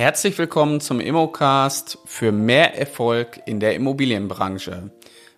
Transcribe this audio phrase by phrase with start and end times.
[0.00, 4.90] Herzlich willkommen zum Immocast für mehr Erfolg in der Immobilienbranche.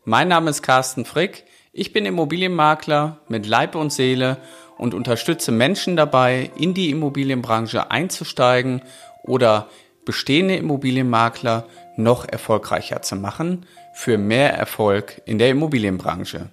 [0.04, 1.42] Mein Name ist Carsten Frick.
[1.72, 4.36] Ich bin Immobilienmakler mit Leib und Seele
[4.78, 8.82] und unterstütze Menschen dabei, in die Immobilienbranche einzusteigen
[9.24, 9.66] oder
[10.04, 11.66] bestehende Immobilienmakler
[11.96, 16.50] noch erfolgreicher zu machen für mehr Erfolg in der Immobilienbranche.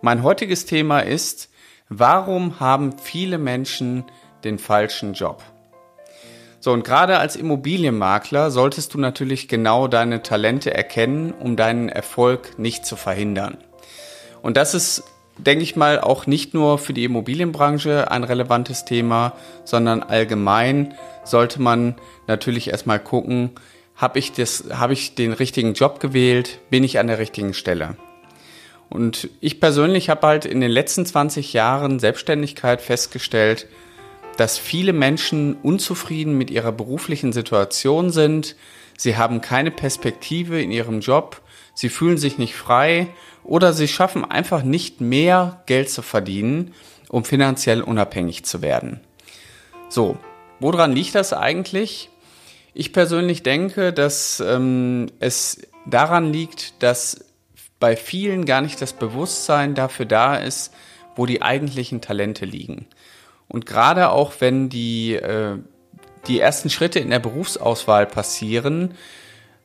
[0.00, 1.50] Mein heutiges Thema ist,
[1.88, 4.04] warum haben viele Menschen
[4.44, 5.42] den falschen Job?
[6.60, 12.58] So, und gerade als Immobilienmakler solltest du natürlich genau deine Talente erkennen, um deinen Erfolg
[12.58, 13.58] nicht zu verhindern.
[14.42, 15.04] Und das ist,
[15.38, 19.34] denke ich mal, auch nicht nur für die Immobilienbranche ein relevantes Thema,
[19.64, 20.94] sondern allgemein
[21.24, 21.94] sollte man
[22.26, 23.52] natürlich erstmal gucken,
[23.94, 24.32] habe ich,
[24.70, 27.96] habe ich den richtigen Job gewählt, bin ich an der richtigen Stelle.
[28.88, 33.66] Und ich persönlich habe halt in den letzten 20 Jahren Selbstständigkeit festgestellt,
[34.38, 38.54] dass viele Menschen unzufrieden mit ihrer beruflichen Situation sind.
[38.96, 41.42] Sie haben keine Perspektive in ihrem Job.
[41.74, 43.08] Sie fühlen sich nicht frei
[43.42, 46.72] oder sie schaffen einfach nicht mehr Geld zu verdienen,
[47.08, 49.00] um finanziell unabhängig zu werden.
[49.88, 50.16] So,
[50.60, 52.08] woran liegt das eigentlich?
[52.74, 57.24] Ich persönlich denke, dass ähm, es daran liegt, dass
[57.80, 60.72] bei vielen gar nicht das Bewusstsein dafür da ist,
[61.16, 62.86] wo die eigentlichen Talente liegen.
[63.48, 65.56] Und gerade auch wenn die, äh,
[66.26, 68.94] die ersten Schritte in der Berufsauswahl passieren,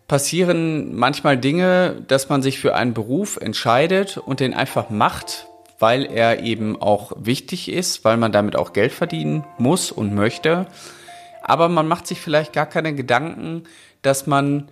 [0.07, 5.47] passieren manchmal Dinge, dass man sich für einen Beruf entscheidet und den einfach macht,
[5.79, 10.67] weil er eben auch wichtig ist, weil man damit auch Geld verdienen muss und möchte.
[11.41, 13.63] Aber man macht sich vielleicht gar keine Gedanken,
[14.01, 14.69] dass man,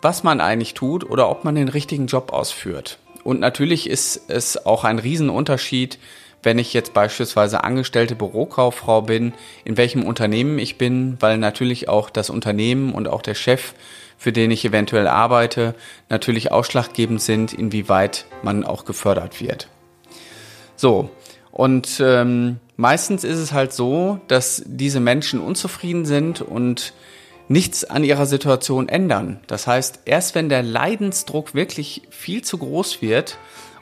[0.00, 2.98] was man eigentlich tut oder ob man den richtigen Job ausführt.
[3.22, 5.98] Und natürlich ist es auch ein Riesenunterschied,
[6.46, 9.34] wenn ich jetzt beispielsweise angestellte Bürokauffrau bin,
[9.64, 13.74] in welchem Unternehmen ich bin, weil natürlich auch das Unternehmen und auch der Chef,
[14.16, 15.74] für den ich eventuell arbeite,
[16.08, 19.68] natürlich ausschlaggebend sind, inwieweit man auch gefördert wird.
[20.76, 21.10] So,
[21.50, 26.92] und ähm, meistens ist es halt so, dass diese Menschen unzufrieden sind und
[27.48, 29.40] nichts an ihrer Situation ändern.
[29.48, 33.36] Das heißt, erst wenn der Leidensdruck wirklich viel zu groß wird,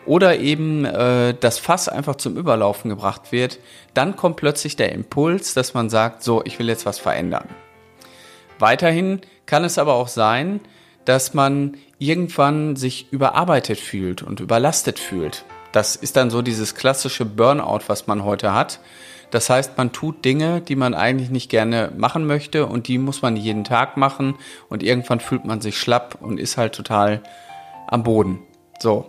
[0.07, 3.59] oder eben äh, das Fass einfach zum Überlaufen gebracht wird,
[3.95, 7.49] dann kommt plötzlich der Impuls, dass man sagt, so, ich will jetzt was verändern.
[8.59, 10.61] Weiterhin kann es aber auch sein,
[11.05, 15.45] dass man irgendwann sich überarbeitet fühlt und überlastet fühlt.
[15.73, 18.81] Das ist dann so dieses klassische Burnout, was man heute hat.
[19.31, 23.23] Das heißt, man tut Dinge, die man eigentlich nicht gerne machen möchte und die muss
[23.23, 24.37] man jeden Tag machen
[24.69, 27.23] und irgendwann fühlt man sich schlapp und ist halt total
[27.89, 28.41] am Boden.
[28.79, 29.07] So.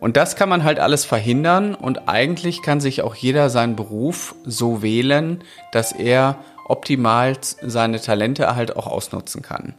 [0.00, 4.34] Und das kann man halt alles verhindern und eigentlich kann sich auch jeder seinen Beruf
[4.44, 5.42] so wählen,
[5.72, 6.38] dass er
[6.68, 9.74] optimal seine Talente halt auch ausnutzen kann.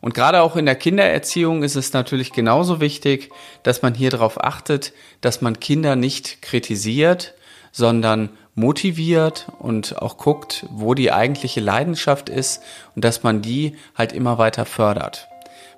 [0.00, 3.30] Und gerade auch in der Kindererziehung ist es natürlich genauso wichtig,
[3.62, 7.34] dass man hier darauf achtet, dass man Kinder nicht kritisiert,
[7.72, 12.62] sondern motiviert und auch guckt, wo die eigentliche Leidenschaft ist
[12.94, 15.28] und dass man die halt immer weiter fördert.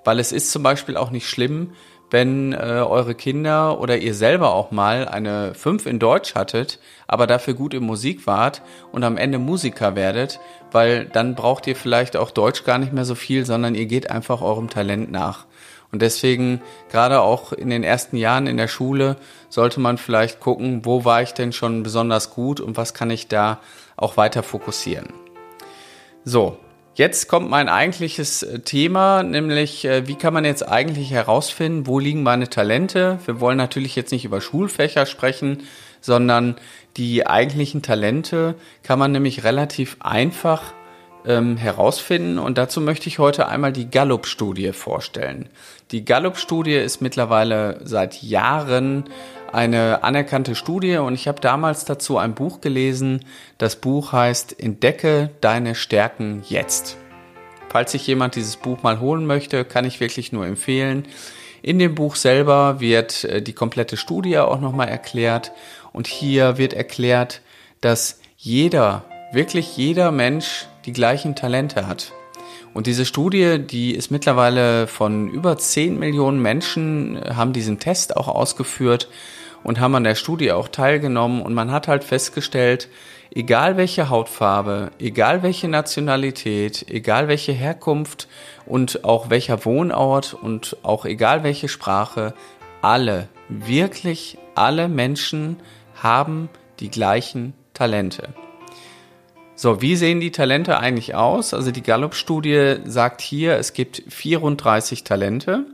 [0.04, 1.72] Weil es ist zum Beispiel auch nicht schlimm,
[2.10, 7.26] wenn äh, eure Kinder oder ihr selber auch mal eine 5 in Deutsch hattet, aber
[7.26, 10.40] dafür gut in Musik wart und am Ende Musiker werdet,
[10.72, 14.10] weil dann braucht ihr vielleicht auch Deutsch gar nicht mehr so viel, sondern ihr geht
[14.10, 15.46] einfach eurem Talent nach.
[15.90, 16.60] Und deswegen,
[16.90, 19.16] gerade auch in den ersten Jahren in der Schule,
[19.48, 23.28] sollte man vielleicht gucken, wo war ich denn schon besonders gut und was kann ich
[23.28, 23.60] da
[23.96, 25.08] auch weiter fokussieren.
[26.24, 26.58] So,
[26.98, 32.00] Jetzt kommt mein eigentliches äh, Thema, nämlich äh, wie kann man jetzt eigentlich herausfinden, wo
[32.00, 33.20] liegen meine Talente?
[33.24, 35.62] Wir wollen natürlich jetzt nicht über Schulfächer sprechen,
[36.00, 36.56] sondern
[36.96, 40.72] die eigentlichen Talente kann man nämlich relativ einfach
[41.26, 45.48] ähm, herausfinden und dazu möchte ich heute einmal die Gallup-Studie vorstellen.
[45.90, 49.04] Die Gallup-Studie ist mittlerweile seit Jahren
[49.52, 53.24] eine anerkannte Studie und ich habe damals dazu ein Buch gelesen.
[53.56, 56.96] Das Buch heißt Entdecke deine Stärken jetzt.
[57.68, 61.06] Falls sich jemand dieses Buch mal holen möchte, kann ich wirklich nur empfehlen.
[61.62, 65.52] In dem Buch selber wird äh, die komplette Studie auch nochmal erklärt
[65.92, 67.42] und hier wird erklärt,
[67.80, 72.12] dass jeder, wirklich jeder Mensch die gleichen Talente hat.
[72.74, 78.16] Und diese Studie, die ist mittlerweile von über 10 Millionen Menschen, äh, haben diesen Test
[78.16, 79.08] auch ausgeführt
[79.64, 82.88] und haben an der Studie auch teilgenommen und man hat halt festgestellt,
[83.34, 88.28] egal welche Hautfarbe, egal welche Nationalität, egal welche Herkunft
[88.66, 92.34] und auch welcher Wohnort und auch egal welche Sprache,
[92.80, 95.56] alle, wirklich alle Menschen
[96.00, 96.48] haben
[96.80, 98.28] die gleichen Talente.
[99.60, 101.52] So, wie sehen die Talente eigentlich aus?
[101.52, 105.64] Also die Gallup-Studie sagt hier, es gibt 34 Talente.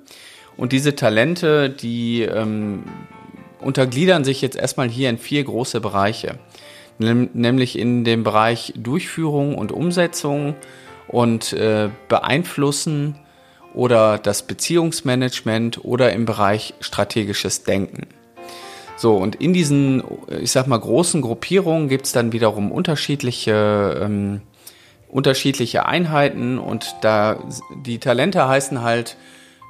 [0.56, 2.84] Und diese Talente, die ähm,
[3.60, 6.38] untergliedern sich jetzt erstmal hier in vier große Bereiche.
[6.96, 10.54] Nämlich in dem Bereich Durchführung und Umsetzung
[11.06, 13.16] und äh, Beeinflussen
[13.74, 18.06] oder das Beziehungsmanagement oder im Bereich strategisches Denken.
[18.96, 20.02] So, und in diesen,
[20.40, 24.40] ich sag mal, großen Gruppierungen gibt's dann wiederum unterschiedliche, ähm,
[25.08, 27.38] unterschiedliche Einheiten und da
[27.84, 29.16] die Talente heißen halt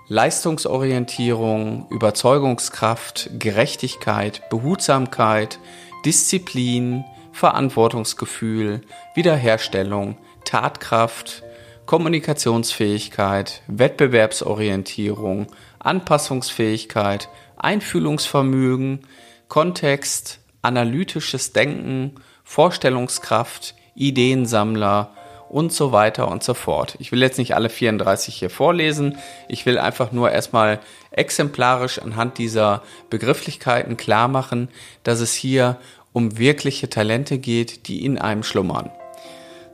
[0.09, 5.59] Leistungsorientierung, Überzeugungskraft, Gerechtigkeit, Behutsamkeit,
[6.05, 8.83] Disziplin, Verantwortungsgefühl,
[9.15, 11.43] Wiederherstellung, Tatkraft,
[11.87, 15.49] Kommunikationsfähigkeit, Wettbewerbsorientierung,
[15.79, 19.01] Anpassungsfähigkeit, Einfühlungsvermögen,
[19.49, 25.15] Kontext, analytisches Denken, Vorstellungskraft, Ideensammler
[25.51, 26.97] und so weiter und so fort.
[26.99, 29.19] Ich will jetzt nicht alle 34 hier vorlesen.
[29.49, 34.69] Ich will einfach nur erstmal exemplarisch anhand dieser Begrifflichkeiten klar machen,
[35.05, 35.77] dass es hier
[36.13, 38.91] um wirkliche Talente geht, die in einem schlummern.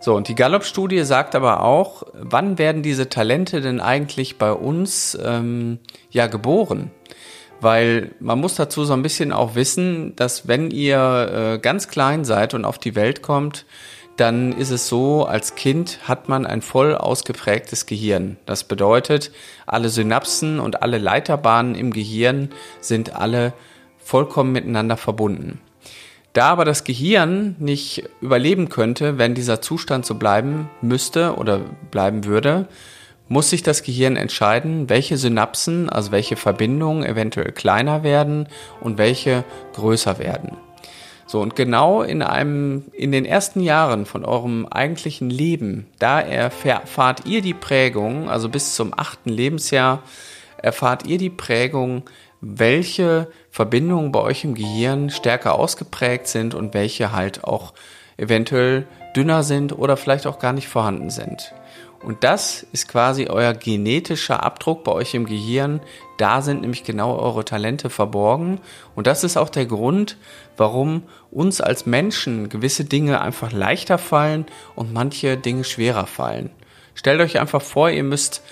[0.02, 5.16] So, und die Gallup-Studie sagt aber auch, wann werden diese Talente denn eigentlich bei uns
[5.22, 5.78] ähm,
[6.10, 6.90] ja geboren?
[7.60, 12.24] Weil man muss dazu so ein bisschen auch wissen, dass wenn ihr äh, ganz klein
[12.24, 13.66] seid und auf die Welt kommt,
[14.16, 18.38] dann ist es so, als Kind hat man ein voll ausgeprägtes Gehirn.
[18.46, 19.30] Das bedeutet,
[19.66, 22.48] alle Synapsen und alle Leiterbahnen im Gehirn
[22.80, 23.52] sind alle
[23.98, 25.60] vollkommen miteinander verbunden.
[26.32, 31.60] Da aber das Gehirn nicht überleben könnte, wenn dieser Zustand so bleiben müsste oder
[31.90, 32.68] bleiben würde,
[33.28, 38.48] muss sich das Gehirn entscheiden, welche Synapsen, also welche Verbindungen eventuell kleiner werden
[38.80, 39.44] und welche
[39.74, 40.56] größer werden.
[41.26, 47.24] So, und genau in einem, in den ersten Jahren von eurem eigentlichen Leben, da erfahrt
[47.24, 50.02] ihr die Prägung, also bis zum achten Lebensjahr,
[50.56, 52.02] erfahrt ihr die Prägung,
[52.40, 57.74] welche Verbindungen bei euch im Gehirn stärker ausgeprägt sind und welche halt auch
[58.16, 61.52] eventuell dünner sind oder vielleicht auch gar nicht vorhanden sind.
[62.02, 65.80] Und das ist quasi euer genetischer Abdruck bei euch im Gehirn.
[66.16, 68.58] Da sind nämlich genau eure Talente verborgen.
[68.94, 70.16] Und das ist auch der Grund,
[70.56, 76.50] warum uns als Menschen gewisse Dinge einfach leichter fallen und manche Dinge schwerer fallen.
[76.94, 78.42] Stellt euch einfach vor, ihr müsst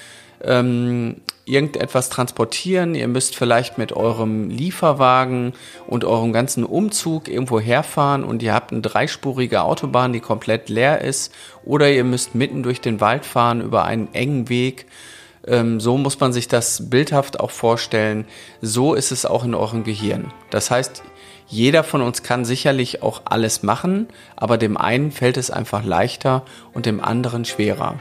[0.43, 2.95] ähm, irgendetwas transportieren.
[2.95, 5.55] Ihr müsst vielleicht mit eurem Lieferwagen
[5.87, 11.01] und eurem ganzen Umzug irgendwo herfahren und ihr habt eine dreispurige Autobahn, die komplett leer
[11.01, 11.33] ist.
[11.65, 14.87] Oder ihr müsst mitten durch den Wald fahren über einen engen Weg.
[15.47, 18.27] Ähm, so muss man sich das bildhaft auch vorstellen.
[18.61, 20.33] So ist es auch in eurem Gehirn.
[20.51, 21.03] Das heißt,
[21.51, 26.45] jeder von uns kann sicherlich auch alles machen, aber dem einen fällt es einfach leichter
[26.75, 27.99] und dem anderen schwerer.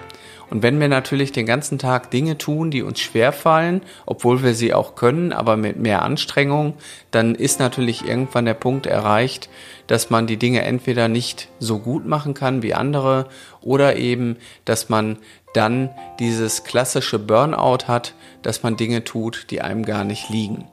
[0.50, 4.54] Und wenn wir natürlich den ganzen Tag Dinge tun, die uns schwer fallen, obwohl wir
[4.54, 6.76] sie auch können, aber mit mehr Anstrengung,
[7.12, 9.50] dann ist natürlich irgendwann der Punkt erreicht,
[9.88, 13.28] dass man die Dinge entweder nicht so gut machen kann wie andere
[13.62, 15.18] oder eben, dass man
[15.54, 15.90] dann
[16.20, 20.70] dieses klassische Burnout hat, dass man Dinge tut, die einem gar nicht liegen.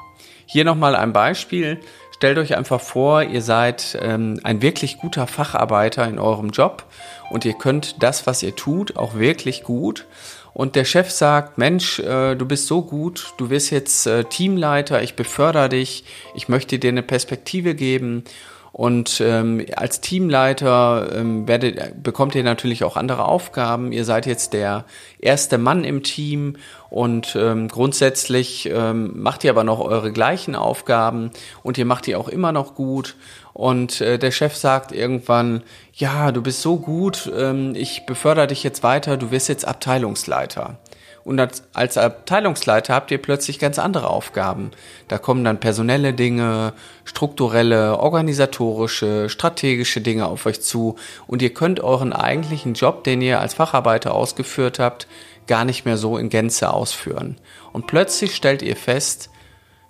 [0.47, 1.81] Hier nochmal ein Beispiel.
[2.15, 6.85] Stellt euch einfach vor, ihr seid ähm, ein wirklich guter Facharbeiter in eurem Job
[7.29, 10.07] und ihr könnt das, was ihr tut, auch wirklich gut.
[10.53, 15.03] Und der Chef sagt, Mensch, äh, du bist so gut, du wirst jetzt äh, Teamleiter,
[15.03, 16.05] ich befördere dich,
[16.37, 18.23] ich möchte dir eine Perspektive geben.
[18.71, 23.91] Und ähm, als Teamleiter ähm, werdet, bekommt ihr natürlich auch andere Aufgaben.
[23.91, 24.85] Ihr seid jetzt der
[25.19, 26.57] erste Mann im Team
[26.95, 31.33] und ähm, grundsätzlich ähm, macht ihr aber noch eure gleichen Aufgaben
[31.65, 33.17] und ihr macht die auch immer noch gut.
[33.53, 38.63] Und äh, der Chef sagt irgendwann, ja, du bist so gut, ähm, ich befördere dich
[38.63, 40.79] jetzt weiter, du wirst jetzt Abteilungsleiter.
[41.25, 44.71] Und als, als Abteilungsleiter habt ihr plötzlich ganz andere Aufgaben.
[45.09, 46.75] Da kommen dann personelle Dinge,
[47.05, 50.97] strukturelle, organisatorische, strategische Dinge auf euch zu.
[51.27, 55.09] Und ihr könnt euren eigentlichen Job, den ihr als Facharbeiter ausgeführt habt,
[55.47, 57.37] gar nicht mehr so in Gänze ausführen.
[57.73, 59.31] Und plötzlich stellt ihr fest,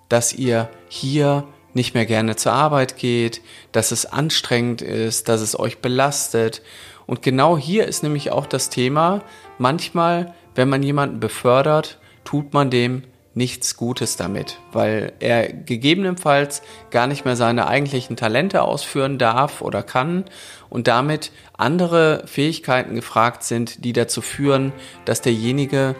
[0.09, 5.59] dass ihr hier nicht mehr gerne zur Arbeit geht, dass es anstrengend ist, dass es
[5.59, 6.61] euch belastet.
[7.05, 9.23] Und genau hier ist nämlich auch das Thema,
[9.57, 13.03] manchmal wenn man jemanden befördert, tut man dem
[13.35, 19.83] nichts Gutes damit, weil er gegebenenfalls gar nicht mehr seine eigentlichen Talente ausführen darf oder
[19.83, 20.23] kann
[20.69, 24.71] und damit andere Fähigkeiten gefragt sind, die dazu führen,
[25.03, 25.95] dass derjenige,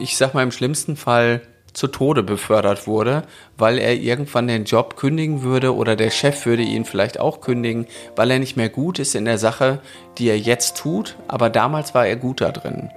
[0.00, 3.24] ich sag mal im schlimmsten Fall, zu Tode befördert wurde,
[3.58, 7.86] weil er irgendwann den Job kündigen würde oder der Chef würde ihn vielleicht auch kündigen,
[8.14, 9.80] weil er nicht mehr gut ist in der Sache,
[10.16, 12.90] die er jetzt tut, aber damals war er gut da drin.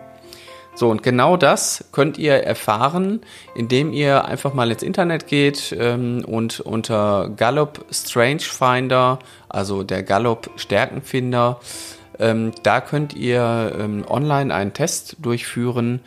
[0.80, 3.20] So, und genau das könnt ihr erfahren,
[3.54, 9.20] indem ihr einfach mal ins Internet geht ähm, und unter Gallup Strange Finder,
[9.50, 11.60] also der Gallup Stärkenfinder,
[12.18, 16.00] ähm, da könnt ihr ähm, online einen Test durchführen.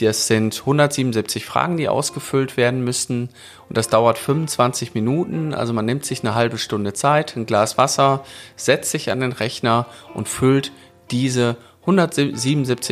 [0.00, 3.30] Das sind 177 Fragen, die ausgefüllt werden müssen.
[3.68, 5.52] Und das dauert 25 Minuten.
[5.52, 9.32] Also man nimmt sich eine halbe Stunde Zeit, ein Glas Wasser, setzt sich an den
[9.32, 10.70] Rechner und füllt
[11.10, 11.73] diese 177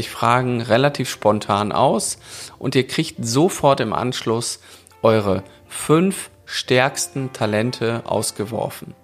[0.08, 2.18] Fragen relativ spontan aus.
[2.58, 4.60] Und ihr kriegt sofort im Anschluss
[5.02, 8.94] eure fünf stärksten Talente ausgeworfen.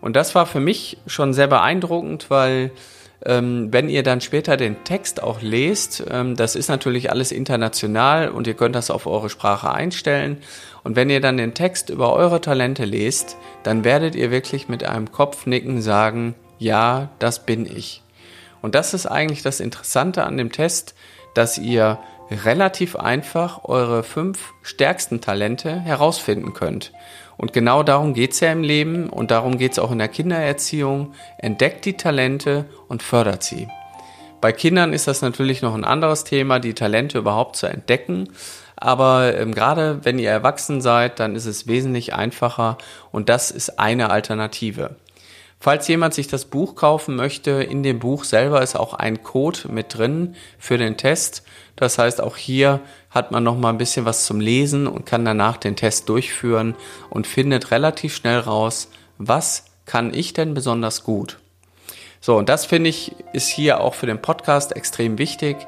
[0.00, 2.70] Und das war für mich schon sehr beeindruckend, weil
[3.24, 8.30] ähm, wenn ihr dann später den Text auch lest, ähm, das ist natürlich alles international
[8.30, 10.38] und ihr könnt das auf eure Sprache einstellen.
[10.84, 14.84] Und wenn ihr dann den Text über eure Talente lest, dann werdet ihr wirklich mit
[14.84, 18.02] einem Kopfnicken sagen, ja, das bin ich.
[18.62, 20.94] Und das ist eigentlich das Interessante an dem Test,
[21.34, 21.98] dass ihr
[22.30, 26.92] relativ einfach eure fünf stärksten Talente herausfinden könnt.
[27.36, 31.14] Und genau darum geht's ja im Leben und darum geht's auch in der Kindererziehung.
[31.38, 33.68] Entdeckt die Talente und fördert sie.
[34.40, 38.28] Bei Kindern ist das natürlich noch ein anderes Thema, die Talente überhaupt zu entdecken.
[38.76, 42.78] Aber ähm, gerade wenn ihr erwachsen seid, dann ist es wesentlich einfacher
[43.12, 44.96] und das ist eine Alternative.
[45.62, 49.60] Falls jemand sich das Buch kaufen möchte, in dem Buch selber ist auch ein Code
[49.68, 51.42] mit drin für den Test.
[51.76, 55.22] Das heißt, auch hier hat man noch mal ein bisschen was zum Lesen und kann
[55.22, 56.76] danach den Test durchführen
[57.10, 58.88] und findet relativ schnell raus,
[59.18, 61.38] was kann ich denn besonders gut.
[62.22, 65.58] So, und das finde ich ist hier auch für den Podcast extrem wichtig,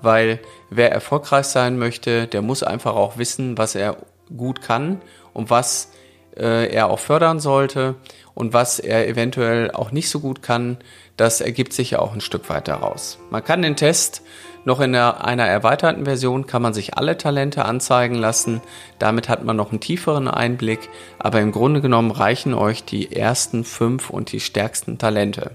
[0.00, 0.40] weil
[0.70, 3.98] wer erfolgreich sein möchte, der muss einfach auch wissen, was er
[4.34, 5.02] gut kann
[5.34, 5.92] und was
[6.36, 7.94] äh, er auch fördern sollte
[8.34, 10.78] und was er eventuell auch nicht so gut kann,
[11.16, 13.18] das ergibt sich ja auch ein Stück weit daraus.
[13.30, 14.22] Man kann den Test
[14.64, 18.60] noch in einer erweiterten Version kann man sich alle Talente anzeigen lassen.
[18.98, 20.88] Damit hat man noch einen tieferen Einblick.
[21.18, 25.52] Aber im Grunde genommen reichen euch die ersten fünf und die stärksten Talente.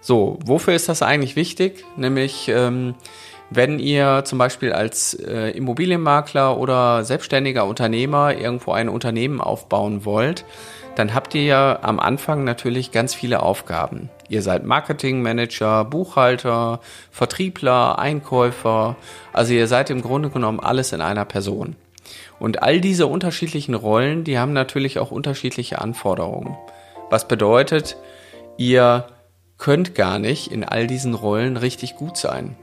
[0.00, 1.84] So, wofür ist das eigentlich wichtig?
[1.96, 2.94] Nämlich, ähm,
[3.50, 10.44] wenn ihr zum Beispiel als äh, Immobilienmakler oder selbstständiger Unternehmer irgendwo ein Unternehmen aufbauen wollt,
[10.96, 14.08] dann habt ihr ja am Anfang natürlich ganz viele Aufgaben.
[14.28, 18.96] Ihr seid Marketingmanager, Buchhalter, Vertriebler, Einkäufer.
[19.32, 21.76] Also ihr seid im Grunde genommen alles in einer Person.
[22.38, 26.56] Und all diese unterschiedlichen Rollen, die haben natürlich auch unterschiedliche Anforderungen.
[27.10, 27.96] Was bedeutet,
[28.56, 29.06] ihr
[29.58, 32.56] könnt gar nicht in all diesen Rollen richtig gut sein.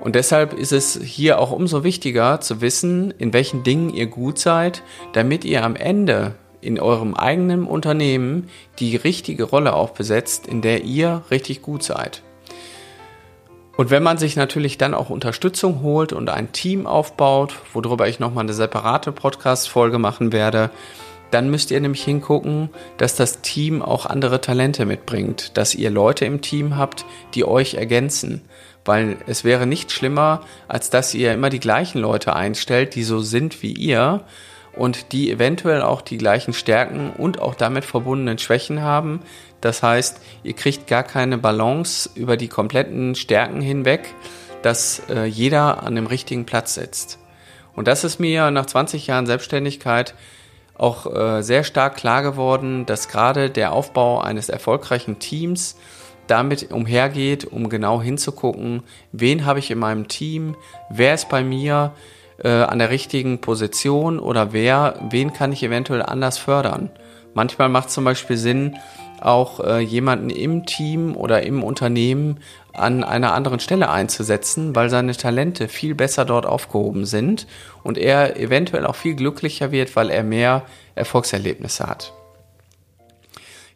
[0.00, 4.38] Und deshalb ist es hier auch umso wichtiger zu wissen, in welchen Dingen ihr gut
[4.38, 4.82] seid,
[5.12, 10.84] damit ihr am Ende in eurem eigenen Unternehmen die richtige Rolle auch besetzt, in der
[10.84, 12.22] ihr richtig gut seid.
[13.76, 18.20] Und wenn man sich natürlich dann auch Unterstützung holt und ein Team aufbaut, worüber ich
[18.20, 20.70] nochmal eine separate Podcast-Folge machen werde,
[21.32, 26.24] dann müsst ihr nämlich hingucken, dass das Team auch andere Talente mitbringt, dass ihr Leute
[26.24, 28.42] im Team habt, die euch ergänzen
[28.84, 33.20] weil es wäre nicht schlimmer, als dass ihr immer die gleichen Leute einstellt, die so
[33.20, 34.24] sind wie ihr
[34.74, 39.20] und die eventuell auch die gleichen Stärken und auch damit verbundenen Schwächen haben.
[39.60, 44.14] Das heißt, ihr kriegt gar keine Balance über die kompletten Stärken hinweg,
[44.62, 47.18] dass äh, jeder an dem richtigen Platz sitzt.
[47.74, 50.14] Und das ist mir nach 20 Jahren Selbstständigkeit
[50.82, 55.76] auch äh, sehr stark klar geworden, dass gerade der Aufbau eines erfolgreichen Teams
[56.26, 60.56] damit umhergeht, um genau hinzugucken, wen habe ich in meinem Team,
[60.90, 61.92] wer ist bei mir
[62.42, 66.90] äh, an der richtigen Position oder wer, wen kann ich eventuell anders fördern.
[67.32, 68.76] Manchmal macht es zum Beispiel Sinn,
[69.24, 72.40] auch äh, jemanden im Team oder im Unternehmen
[72.72, 77.46] an einer anderen Stelle einzusetzen, weil seine Talente viel besser dort aufgehoben sind
[77.82, 80.64] und er eventuell auch viel glücklicher wird, weil er mehr
[80.94, 82.12] Erfolgserlebnisse hat.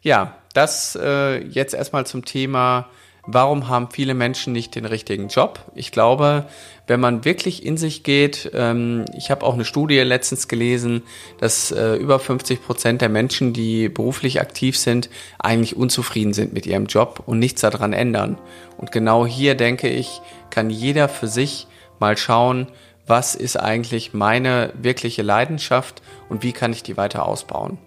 [0.01, 2.87] Ja, das äh, jetzt erstmal zum Thema,
[3.25, 5.59] warum haben viele Menschen nicht den richtigen Job?
[5.75, 6.47] Ich glaube,
[6.87, 11.03] wenn man wirklich in sich geht, ähm, ich habe auch eine Studie letztens gelesen,
[11.37, 16.65] dass äh, über 50 Prozent der Menschen, die beruflich aktiv sind, eigentlich unzufrieden sind mit
[16.65, 18.37] ihrem Job und nichts daran ändern.
[18.77, 21.67] Und genau hier denke ich, kann jeder für sich
[21.99, 22.67] mal schauen,
[23.05, 27.77] was ist eigentlich meine wirkliche Leidenschaft und wie kann ich die weiter ausbauen.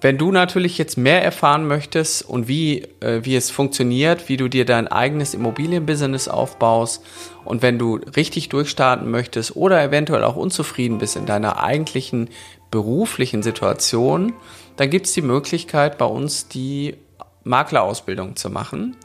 [0.00, 4.48] Wenn du natürlich jetzt mehr erfahren möchtest und wie, äh, wie es funktioniert, wie du
[4.48, 7.02] dir dein eigenes Immobilienbusiness aufbaust
[7.44, 12.28] und wenn du richtig durchstarten möchtest oder eventuell auch unzufrieden bist in deiner eigentlichen
[12.70, 14.34] beruflichen Situation,
[14.76, 16.94] dann gibt es die Möglichkeit bei uns die
[17.44, 18.96] Maklerausbildung zu machen.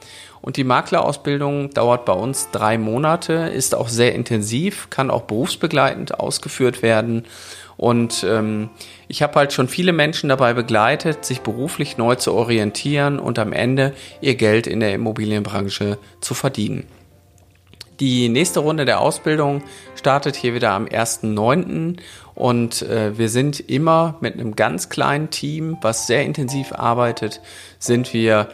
[0.42, 6.20] Und die Maklerausbildung dauert bei uns drei Monate, ist auch sehr intensiv, kann auch berufsbegleitend
[6.20, 7.26] ausgeführt werden.
[7.82, 8.70] Und ähm,
[9.08, 13.54] ich habe halt schon viele Menschen dabei begleitet, sich beruflich neu zu orientieren und am
[13.54, 16.86] Ende ihr Geld in der Immobilienbranche zu verdienen.
[18.00, 19.64] Die nächste Runde der Ausbildung
[19.96, 21.98] startet hier wieder am 1.9.
[22.36, 27.42] und äh, wir sind immer mit einem ganz kleinen Team, was sehr intensiv arbeitet,
[27.80, 28.50] sind wir